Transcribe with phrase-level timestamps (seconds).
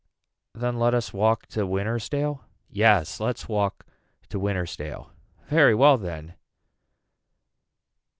[0.55, 2.39] Then let us walk to Wintersdale.
[2.67, 3.85] Yes let's walk
[4.29, 5.11] to Wintersdale.
[5.47, 6.33] Very well then.